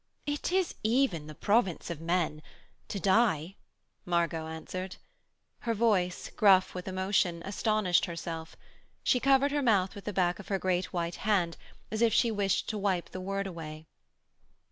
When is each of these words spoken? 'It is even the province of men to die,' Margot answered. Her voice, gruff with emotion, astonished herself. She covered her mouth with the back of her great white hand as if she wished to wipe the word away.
'It 0.25 0.51
is 0.51 0.73
even 0.81 1.27
the 1.27 1.35
province 1.35 1.91
of 1.91 2.01
men 2.01 2.41
to 2.87 2.99
die,' 2.99 3.55
Margot 4.03 4.47
answered. 4.47 4.95
Her 5.59 5.75
voice, 5.75 6.31
gruff 6.35 6.73
with 6.73 6.87
emotion, 6.87 7.43
astonished 7.45 8.05
herself. 8.05 8.55
She 9.03 9.19
covered 9.19 9.51
her 9.51 9.61
mouth 9.61 9.93
with 9.93 10.05
the 10.05 10.11
back 10.11 10.39
of 10.39 10.47
her 10.47 10.57
great 10.57 10.91
white 10.91 11.17
hand 11.17 11.55
as 11.91 12.01
if 12.01 12.15
she 12.15 12.31
wished 12.31 12.67
to 12.69 12.79
wipe 12.79 13.11
the 13.11 13.21
word 13.21 13.45
away. 13.45 13.85